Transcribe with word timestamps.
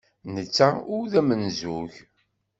Netta 0.33 0.69
ur 0.95 1.03
d 1.11 1.13
amenzug. 1.19 1.93